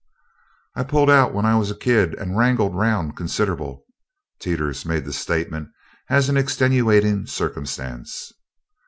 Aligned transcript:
"I 0.75 0.83
pulled 0.83 1.11
out 1.11 1.31
when 1.31 1.45
I 1.45 1.55
was 1.57 1.69
a 1.69 1.77
kid 1.77 2.15
and 2.15 2.35
wrangled 2.35 2.75
'round 2.75 3.15
considerible." 3.15 3.85
Teeters 4.39 4.83
made 4.83 5.05
the 5.05 5.13
statement 5.13 5.69
as 6.09 6.27
an 6.27 6.37
extenuating 6.37 7.27
circumstance. 7.27 8.33